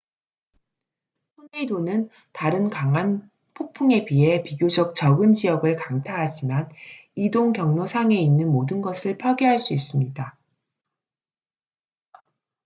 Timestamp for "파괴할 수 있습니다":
9.19-10.39